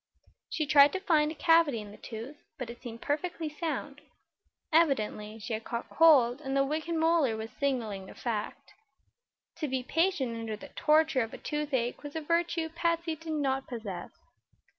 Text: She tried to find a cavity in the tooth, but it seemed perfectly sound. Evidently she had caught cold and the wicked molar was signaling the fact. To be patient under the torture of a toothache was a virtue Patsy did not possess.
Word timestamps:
She 0.49 0.65
tried 0.65 0.91
to 0.93 0.99
find 0.99 1.29
a 1.31 1.35
cavity 1.35 1.79
in 1.79 1.91
the 1.91 1.97
tooth, 1.97 2.37
but 2.57 2.71
it 2.71 2.81
seemed 2.81 3.03
perfectly 3.03 3.49
sound. 3.49 4.01
Evidently 4.73 5.37
she 5.37 5.53
had 5.53 5.63
caught 5.63 5.91
cold 5.91 6.41
and 6.41 6.57
the 6.57 6.65
wicked 6.65 6.95
molar 6.95 7.37
was 7.37 7.51
signaling 7.51 8.07
the 8.07 8.15
fact. 8.15 8.73
To 9.57 9.67
be 9.67 9.83
patient 9.83 10.35
under 10.35 10.57
the 10.57 10.69
torture 10.69 11.21
of 11.21 11.35
a 11.35 11.37
toothache 11.37 12.01
was 12.01 12.15
a 12.15 12.21
virtue 12.21 12.69
Patsy 12.69 13.15
did 13.15 13.33
not 13.33 13.67
possess. 13.67 14.09